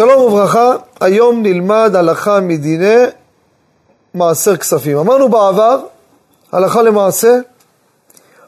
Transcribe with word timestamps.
שלום 0.00 0.22
וברכה, 0.22 0.72
היום 1.00 1.42
נלמד 1.42 1.92
הלכה 1.94 2.40
מדיני 2.40 3.04
מעשר 4.14 4.56
כספים. 4.56 4.98
אמרנו 4.98 5.28
בעבר, 5.28 5.80
הלכה 6.52 6.82
למעשה, 6.82 7.36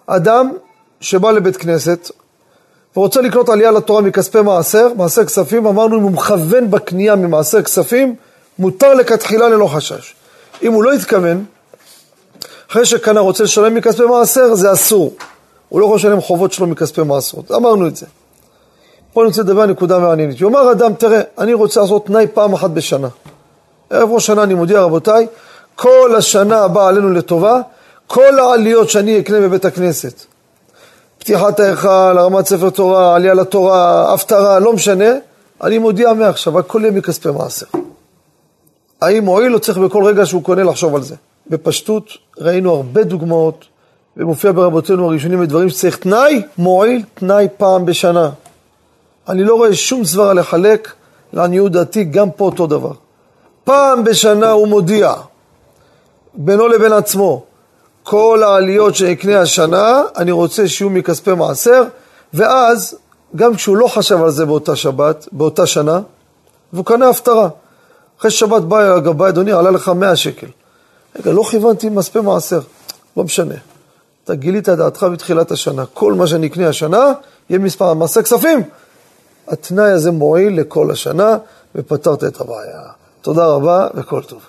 אדם 0.06 0.52
שבא 1.00 1.30
לבית 1.30 1.56
כנסת 1.56 2.10
ורוצה 2.96 3.20
לקנות 3.20 3.48
עלייה 3.48 3.70
לתורה 3.70 4.02
מכספי 4.02 4.40
מעשר, 4.40 4.88
מעשר 4.96 5.24
כספים, 5.24 5.66
אמרנו 5.66 5.98
אם 5.98 6.02
הוא 6.02 6.10
מכוון 6.10 6.70
בקנייה 6.70 7.16
ממעשר 7.16 7.62
כספים, 7.62 8.14
מותר 8.58 8.94
לכתחילה 8.94 9.48
ללא 9.48 9.66
חשש. 9.66 10.14
אם 10.62 10.72
הוא 10.72 10.84
לא 10.84 10.92
התכוון, 10.92 11.44
אחרי 12.70 12.86
שקנה 12.86 13.20
רוצה 13.20 13.44
לשלם 13.44 13.74
מכספי 13.74 14.02
מעשר, 14.02 14.54
זה 14.54 14.72
אסור. 14.72 15.14
הוא 15.68 15.80
לא 15.80 15.84
יכול 15.84 15.96
לשלם 15.96 16.20
חובות 16.20 16.52
שלו 16.52 16.66
מכספי 16.66 17.02
מעשרות. 17.02 17.50
אמרנו 17.50 17.86
את 17.86 17.96
זה. 17.96 18.06
פה 19.12 19.20
אני 19.20 19.28
רוצה 19.28 19.42
לדבר 19.42 19.62
על 19.62 19.70
נקודה 19.70 19.98
מעניינת. 19.98 20.40
יאמר 20.40 20.72
אדם, 20.72 20.94
תראה, 20.94 21.20
אני 21.38 21.54
רוצה 21.54 21.80
לעשות 21.80 22.06
תנאי 22.06 22.26
פעם 22.34 22.52
אחת 22.52 22.70
בשנה. 22.70 23.08
ערב 23.90 24.10
ראש 24.12 24.26
שנה 24.26 24.42
אני 24.42 24.54
מודיע, 24.54 24.80
רבותיי, 24.80 25.26
כל 25.76 26.14
השנה 26.18 26.58
הבאה 26.58 26.88
עלינו 26.88 27.10
לטובה, 27.10 27.60
כל 28.06 28.38
העליות 28.38 28.90
שאני 28.90 29.18
אקנה 29.18 29.40
בבית 29.40 29.64
הכנסת, 29.64 30.24
פתיחת 31.18 31.60
ההיכל, 31.60 31.88
הרמת 32.18 32.46
ספר 32.46 32.70
תורה, 32.70 33.14
עלייה 33.14 33.34
לתורה, 33.34 34.14
הפטרה, 34.14 34.58
לא 34.58 34.72
משנה, 34.72 35.10
אני 35.62 35.78
מודיע 35.78 36.12
מעכשיו, 36.12 36.58
הכל 36.58 36.80
יהיה 36.82 36.92
מכספי 36.92 37.30
מעשר. 37.30 37.66
האם 39.02 39.24
מועיל 39.24 39.54
או 39.54 39.60
צריך 39.60 39.78
בכל 39.78 40.04
רגע 40.04 40.26
שהוא 40.26 40.42
קונה 40.42 40.62
לחשוב 40.62 40.94
על 40.94 41.02
זה? 41.02 41.14
בפשטות 41.50 42.04
ראינו 42.38 42.74
הרבה 42.74 43.04
דוגמאות, 43.04 43.64
ומופיע 44.16 44.52
ברבותינו 44.52 45.06
הראשונים 45.06 45.40
בדברים 45.40 45.68
שצריך 45.68 45.96
תנאי, 45.96 46.42
מועיל 46.58 47.02
תנאי 47.14 47.48
פעם 47.56 47.86
בשנה. 47.86 48.30
אני 49.28 49.44
לא 49.44 49.54
רואה 49.54 49.74
שום 49.74 50.04
סברה 50.04 50.34
לחלק, 50.34 50.92
לעניות 51.32 51.72
דעתי, 51.72 52.04
גם 52.04 52.30
פה 52.30 52.44
אותו 52.44 52.66
דבר. 52.66 52.92
פעם 53.64 54.04
בשנה 54.04 54.50
הוא 54.50 54.68
מודיע, 54.68 55.14
בינו 56.34 56.68
לבין 56.68 56.92
עצמו, 56.92 57.44
כל 58.02 58.42
העליות 58.42 58.94
שאקנה 58.94 59.40
השנה, 59.40 60.02
אני 60.16 60.30
רוצה 60.30 60.68
שיהיו 60.68 60.90
מכספי 60.90 61.34
מעשר, 61.34 61.82
ואז, 62.34 62.96
גם 63.36 63.54
כשהוא 63.54 63.76
לא 63.76 63.86
חשב 63.86 64.22
על 64.22 64.30
זה 64.30 64.46
באותה 64.46 64.76
שבת, 64.76 65.28
באותה 65.32 65.66
שנה, 65.66 66.00
והוא 66.72 66.84
קנה 66.84 67.08
הפטרה. 67.08 67.48
אחרי 68.18 68.30
שבת 68.30 68.62
בא 68.62 68.78
הגבאי, 68.78 69.28
אדוני, 69.28 69.52
עלה 69.52 69.70
לך 69.70 69.88
100 69.88 70.16
שקל. 70.16 70.46
רגע, 71.16 71.32
לא 71.32 71.42
כיוונתי 71.42 71.86
עם 71.86 71.98
כספי 71.98 72.20
מעשר. 72.20 72.60
לא 73.16 73.24
משנה. 73.24 73.54
אתה 74.24 74.34
גילית 74.34 74.68
את 74.68 74.78
דעתך 74.78 75.06
בתחילת 75.12 75.50
השנה. 75.50 75.84
כל 75.94 76.12
מה 76.12 76.26
שאני 76.26 76.46
אקנה 76.46 76.68
השנה, 76.68 77.12
יהיה 77.50 77.58
מספר 77.58 77.94
מעשר 77.94 78.22
כספים. 78.22 78.62
התנאי 79.48 79.90
הזה 79.90 80.10
מועיל 80.10 80.60
לכל 80.60 80.90
השנה, 80.90 81.36
ופתרת 81.74 82.24
את 82.24 82.40
הבעיה. 82.40 82.82
תודה 83.22 83.46
רבה 83.46 83.88
וכל 83.94 84.22
טוב. 84.22 84.42